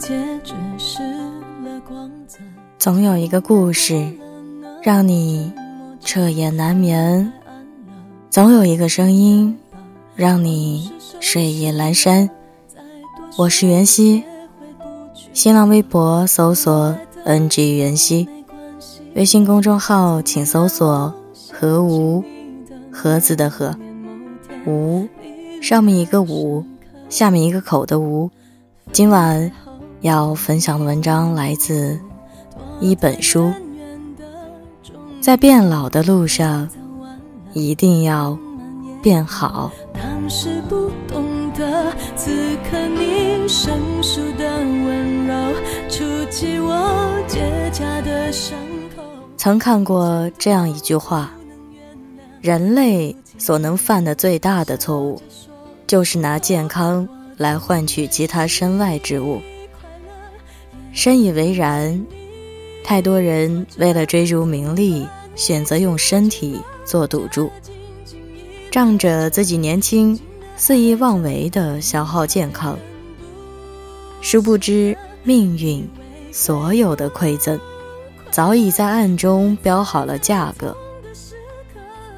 [0.00, 1.02] 新的结局失
[1.62, 2.10] 了光。
[2.78, 4.10] 总有一个故事，
[4.82, 5.52] 让你
[6.00, 7.30] 彻夜难眠；
[8.30, 9.58] 总有一个声音，
[10.16, 10.90] 让你
[11.20, 12.28] 睡意阑珊。
[13.36, 14.24] 我是袁熙，
[15.34, 16.96] 新浪微博搜索
[17.26, 18.26] “ng 袁熙”，
[19.14, 21.12] 微信公众号请搜索
[21.52, 22.24] “何无”，
[22.90, 23.76] 盒子的盒，
[24.66, 25.06] 无，
[25.60, 26.64] 上面一个五，
[27.10, 28.30] 下面一个口的无。
[28.92, 29.52] 今晚
[30.00, 31.98] 要分享的文章来自
[32.80, 33.52] 一本书，
[35.20, 36.68] 在变老的路上，
[37.52, 38.38] 一定要
[39.02, 39.70] 变好。
[39.92, 42.30] 当时不懂得，此
[42.70, 45.34] 刻你生疏的温柔，
[45.88, 48.58] 触及我结痂的伤
[48.96, 49.02] 口。
[49.36, 51.30] 曾看过这样一句话：
[52.40, 55.20] 人类所能犯的最大的错误，
[55.86, 57.06] 就是拿健康。
[57.36, 59.40] 来换取其他身外之物，
[60.92, 62.04] 深以为然。
[62.82, 67.50] 太多人为了追逐名利，选择用身体做赌注，
[68.70, 70.18] 仗着自己年轻，
[70.56, 72.76] 肆意妄为的消耗健康。
[74.20, 75.88] 殊不知，命运
[76.32, 77.58] 所有的馈赠，
[78.30, 80.76] 早已在暗中标好了价格。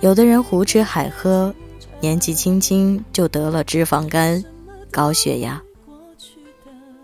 [0.00, 1.52] 有的人胡吃海喝，
[2.00, 4.42] 年纪轻轻就得了脂肪肝。
[4.90, 5.60] 高血压，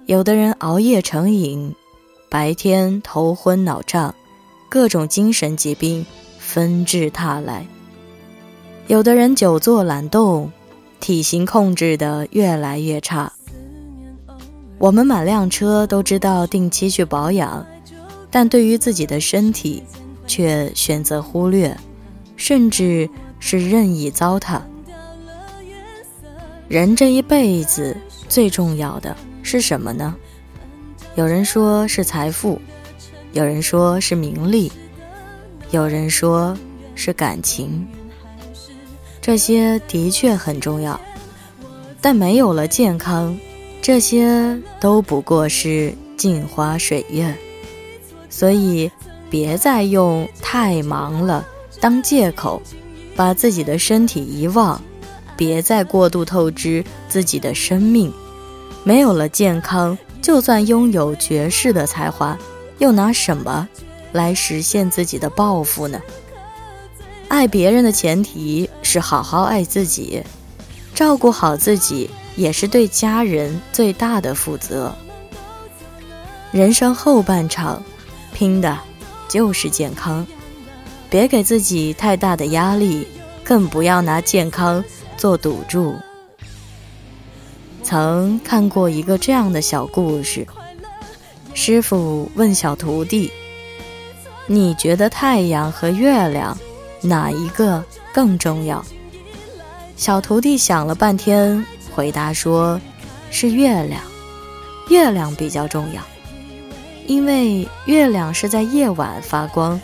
[0.07, 1.75] 有的人熬夜成瘾，
[2.29, 4.15] 白天头昏脑胀，
[4.69, 6.07] 各种精神疾病
[6.39, 7.67] 纷至沓来；
[8.87, 10.53] 有的人久坐懒动，
[11.01, 13.33] 体型控制的越来越差。
[14.79, 17.67] 我们买辆车都知道定期去保养，
[18.31, 19.83] 但对于自己的身体，
[20.25, 21.77] 却选择忽略，
[22.36, 23.11] 甚至
[23.41, 24.61] 是任意糟蹋。
[26.69, 27.97] 人这一辈子
[28.29, 30.12] 最重要的是什么呢？
[31.14, 32.61] 有人说是财富，
[33.33, 34.73] 有人说是名利，
[35.70, 36.58] 有人说
[36.96, 37.86] 是感情。
[39.20, 41.01] 这些的确很重要，
[42.01, 43.39] 但没有了健康，
[43.80, 47.33] 这些都不过是镜花水月。
[48.29, 48.90] 所以，
[49.30, 51.46] 别再用太忙了
[51.80, 52.61] 当借口，
[53.14, 54.83] 把自己的身体遗忘。
[55.36, 58.12] 别再过度透支自己的生命，
[58.86, 62.39] 没有了健康，就算拥有绝世的才华，
[62.79, 63.69] 又拿什么
[64.13, 66.01] 来实现自己的抱负呢？
[67.27, 70.23] 爱别人的前提是好好爱自己，
[70.95, 74.95] 照顾好自己也是对家人最大的负责。
[76.53, 77.83] 人生后半场，
[78.33, 78.79] 拼的
[79.29, 80.24] 就是健康，
[81.11, 83.05] 别给自己太大的压力，
[83.42, 84.85] 更不要拿健康。
[85.17, 85.97] 做赌注。
[87.86, 90.45] 曾看过一个这样的小故事：
[91.55, 93.30] 师傅问小徒弟
[94.48, 96.58] ：“你觉得太阳和月亮
[97.01, 98.85] 哪一个更重要？”
[99.97, 101.64] 小徒弟想了半天，
[101.95, 102.80] 回答说
[103.30, 104.03] ：“是月亮，
[104.89, 106.03] 月亮比较重要，
[107.07, 109.80] 因为月亮是在夜晚发光，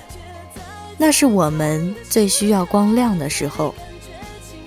[0.99, 3.73] 那是我们最需要光亮的时候。”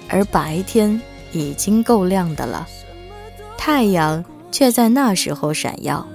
[0.08, 1.02] 而白天
[1.34, 2.66] 已经够亮的了，
[3.58, 6.06] 太阳却在那时候闪耀。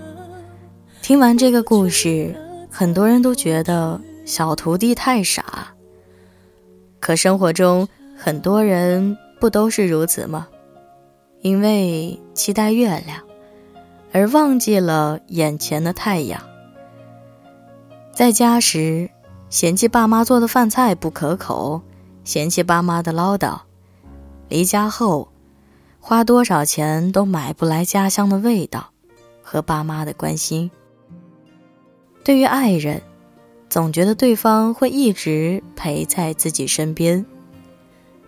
[1.02, 2.34] 听完这个故事，
[2.70, 5.74] 很多人都觉得小徒弟太傻。
[7.00, 10.46] 可生活中很多人不都是如此吗？
[11.40, 13.18] 因为期待月亮，
[14.12, 16.40] 而忘记了眼前的太阳。
[18.12, 19.08] 在家时，
[19.48, 21.80] 嫌弃爸妈做的饭菜不可口，
[22.22, 23.58] 嫌弃爸妈的唠叨。
[24.50, 25.29] 离家后，
[26.00, 28.91] 花多少钱都买不来家乡的味道
[29.43, 30.70] 和爸妈的关心。
[32.25, 33.02] 对于爱人，
[33.69, 37.25] 总觉得对方会一直陪在自己身边，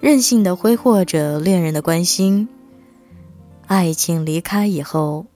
[0.00, 2.48] 任性的挥霍着恋人的关心。
[3.66, 5.26] 爱情离开以后，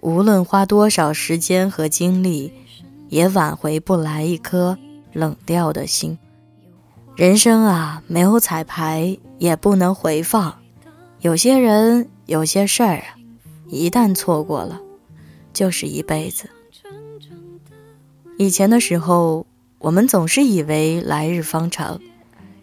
[0.00, 2.52] 无论花多少时间和精力，
[3.08, 4.76] 也挽回不来一颗
[5.12, 6.18] 冷掉的心。
[7.14, 10.61] 人生啊，没有彩排，也不能回放。
[11.22, 13.14] 有些人，有些事儿啊，
[13.68, 14.80] 一旦错过了，
[15.52, 16.50] 就是一辈子。
[18.38, 19.46] 以前的时候，
[19.78, 22.00] 我们总是以为来日方长，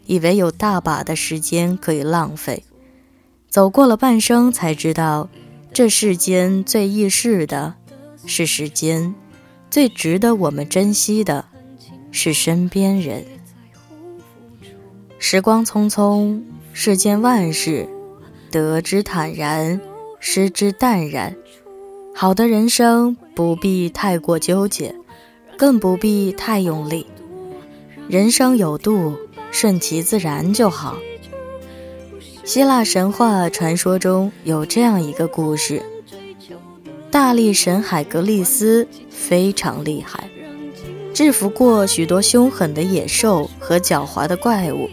[0.05, 2.65] 以为有大把的时间可以浪费。
[3.47, 5.29] 走过了半生，才知道，
[5.71, 7.75] 这世间最易逝的
[8.25, 9.15] 是时间，
[9.71, 11.45] 最值得我们珍惜的
[12.11, 13.23] 是身边人。
[15.17, 16.41] 时光匆匆，
[16.73, 17.87] 世间万事，
[18.51, 19.79] 得之坦然，
[20.19, 21.35] 失之淡然。
[22.13, 24.93] 好的人生不必太过纠结，
[25.57, 27.07] 更不必太用力。
[28.09, 29.15] 人生有度，
[29.51, 30.97] 顺其自然就好。
[32.43, 35.83] 希腊神话传说中有这样一个故事：
[37.11, 40.27] 大力神海格力斯非常厉害，
[41.13, 44.89] 制服过许多凶狠的野兽和狡猾的怪物。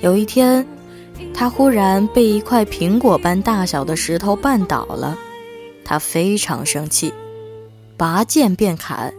[0.00, 0.64] 有一天，
[1.34, 5.16] 他忽然被一块苹果般大小的石头绊倒了。
[5.84, 7.14] 他非常生气，
[7.96, 9.14] 拔剑便砍，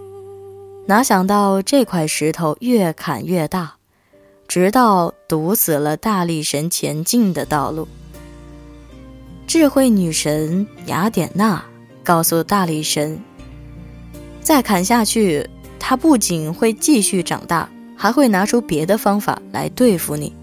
[0.85, 3.75] 哪想到这块石头越砍越大，
[4.47, 7.87] 直到堵死了大力神前进的道路。
[9.47, 11.65] 智慧女神雅典娜
[12.03, 13.19] 告诉大力神
[14.41, 15.49] ：“再砍下去，
[15.79, 20.35] 他不仅会继续长大，还会拿出别的方法来对付你。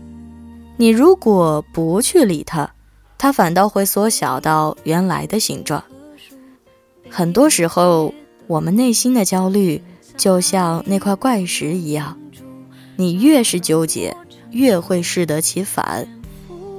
[0.76, 2.70] 你如果不去理它，
[3.19, 5.82] 它反倒会缩小到原来的形状。”
[7.08, 8.12] 很多时候，
[8.46, 9.82] 我们内心的焦虑
[10.17, 12.19] 就像那块怪石一样，
[12.96, 14.17] 你越是纠结，
[14.50, 16.06] 越会适得其反。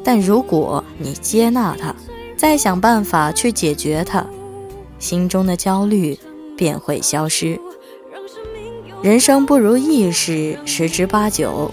[0.03, 1.95] 但如果你接纳它，
[2.35, 4.25] 再想办法去解决它，
[4.99, 6.17] 心中的焦虑
[6.55, 7.59] 便会消失。
[9.01, 11.71] 人生不如意事十之八九，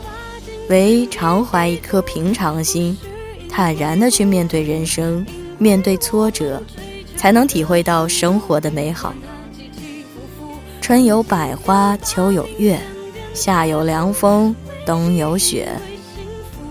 [0.69, 2.97] 唯常怀一颗平常心，
[3.49, 5.25] 坦然的去面对人生，
[5.59, 6.63] 面对挫折。
[7.17, 9.15] 才能体会到生活的美好。
[10.83, 12.79] 春有百花，秋有月，
[13.33, 15.69] 夏有凉风，冬有雪。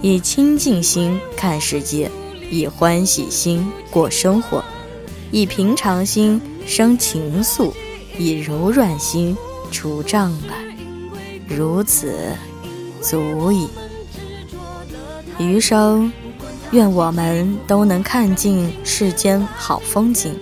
[0.04, 2.12] 以清净心看世界，
[2.52, 4.64] 以欢喜心过生活，
[5.32, 7.72] 以平常心生情愫，
[8.20, 9.36] 以柔软心
[9.72, 10.56] 除障碍。
[11.48, 12.14] 如此，
[13.02, 13.68] 足矣。
[15.38, 16.12] 余生。
[16.72, 20.34] 愿我们都能看尽世间好风景，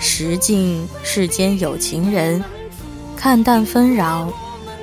[0.00, 2.42] 识尽世间有情人，
[3.16, 4.32] 看淡纷扰，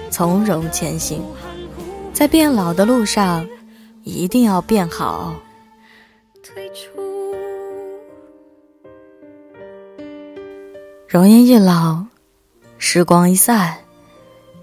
[0.10, 1.22] 从容前行，
[2.14, 3.46] 在变老的路上，
[4.04, 5.36] 一定要变好。
[6.42, 6.98] 退出
[11.10, 12.06] 容颜一老，
[12.78, 13.80] 时光一散，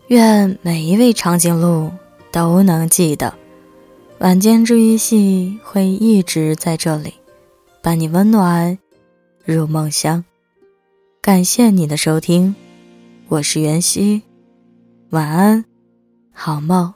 [0.06, 1.90] 愿每一位长颈鹿
[2.32, 3.34] 都能记得。
[4.18, 7.12] 晚间治愈系会一直在这里，
[7.82, 8.78] 伴你温暖
[9.44, 10.24] 入梦乡。
[11.20, 12.54] 感谢你的收听，
[13.28, 14.22] 我是袁熙，
[15.10, 15.62] 晚安，
[16.32, 16.94] 好梦。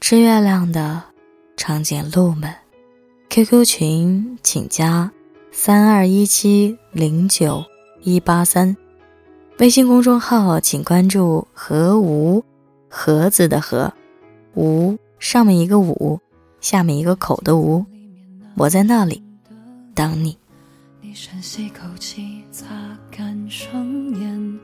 [0.00, 1.02] 吃月亮的
[1.56, 2.54] 长颈鹿们
[3.30, 5.10] ，QQ 群请加
[5.50, 7.64] 三二一七零九
[8.04, 8.76] 一八三，
[9.58, 12.44] 微信公众号请关注“和无
[12.88, 13.92] 盒子”的“和
[14.54, 16.20] 无”上面一个“五”。
[16.64, 17.84] 下面一个口的无，
[18.54, 19.22] 我在那里
[19.94, 20.38] 等你。
[21.02, 22.64] 你深吸口气，擦
[23.10, 23.86] 干双
[24.18, 24.58] 眼，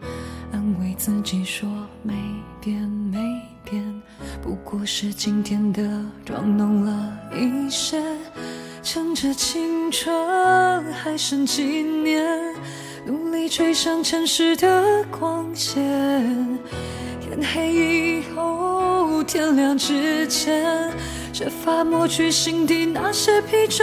[0.51, 1.69] 安慰自己说
[2.03, 2.15] 没
[2.59, 3.19] 变没
[3.71, 3.85] 变，
[4.41, 8.03] 不过是今天的妆浓了一些。
[8.83, 12.25] 趁着青春还剩几年，
[13.05, 15.79] 努力追上城市的光线。
[17.21, 20.91] 天黑以后，天亮之前。
[21.41, 23.83] 设法抹去心底那些疲倦，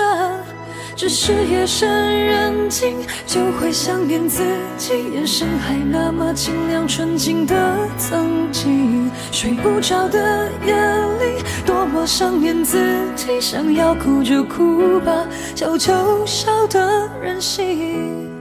[0.95, 4.43] 只是夜深人静就会想念自
[4.77, 7.55] 己，眼神还那么清亮纯净的
[7.97, 9.09] 曾经。
[9.31, 12.77] 睡不着的夜里，多么想念自
[13.15, 18.36] 己，想要哭就哭吧，笑就笑的任性。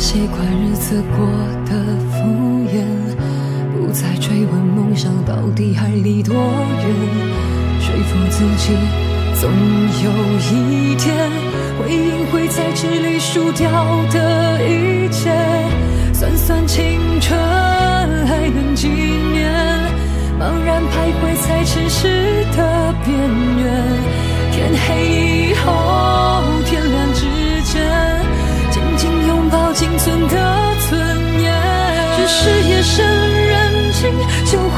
[0.00, 1.26] 习惯日子过
[1.66, 1.74] 得
[2.10, 2.24] 敷
[2.72, 2.82] 衍，
[3.76, 6.86] 不再追问梦想到底还离多远。
[7.78, 8.72] 说服自己，
[9.38, 9.50] 总
[10.02, 11.14] 有一天，
[11.78, 13.70] 会赢会在这里输掉
[14.10, 15.30] 的一切。
[16.14, 17.38] 算算青春
[18.26, 19.52] 还能几年，
[20.40, 23.18] 茫然徘徊在城市的边
[23.58, 23.68] 缘。
[24.50, 28.09] 天黑以后，天亮之前。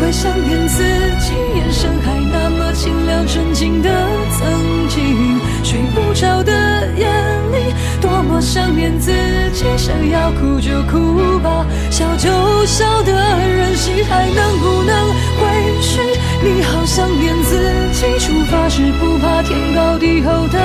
[0.02, 0.82] 会想念自
[1.20, 3.88] 己，眼神还那么清亮纯净的
[4.32, 6.52] 曾经，睡不着的
[6.96, 9.12] 夜里，多么想念自
[9.52, 16.00] 己，想要哭就哭吧，笑就笑的任性，还能不能回去？
[16.42, 17.56] 你好想念自
[17.92, 20.58] 己，出发时不怕天高地厚的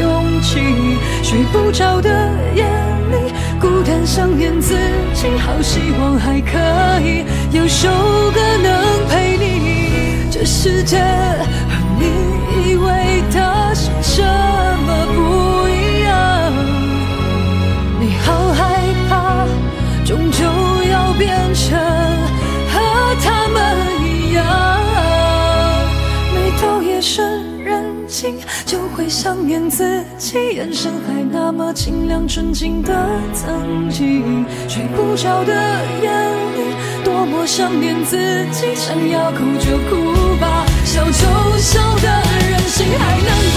[0.00, 0.58] 勇气，
[1.22, 2.10] 睡不着的
[2.56, 2.64] 夜
[3.90, 4.06] 敢。
[4.06, 4.74] 想念自
[5.14, 6.56] 己，好希望还可
[7.00, 7.88] 以有首
[8.32, 10.28] 歌能陪你。
[10.30, 15.29] 这世界和你以为的是什么不
[29.22, 32.90] 想念自己眼神还那么清亮纯净的
[33.34, 35.52] 曾经睡不着的
[36.00, 36.08] 夜
[36.56, 40.64] 里多么想念自己想要哭就哭吧。
[40.86, 42.08] 笑就笑的
[42.48, 43.49] 任性还能